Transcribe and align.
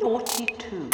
Forty-two. 0.00 0.90